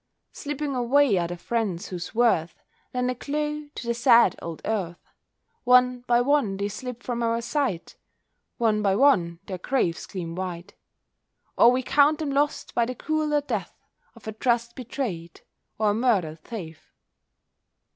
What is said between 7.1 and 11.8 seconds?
our sight; One by one their graves gleam white; Or